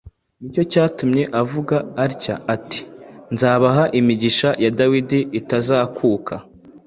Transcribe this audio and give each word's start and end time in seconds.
ni 0.41 0.49
cyo 0.53 0.63
cyatumye 0.71 1.23
avuga 1.41 1.75
atya 2.05 2.35
ati, 2.55 2.79
‘Nzabaha 3.33 3.83
imigisha 3.99 4.49
ya 4.63 4.71
Dawidi 4.79 5.19
itazakuka. 5.39 6.35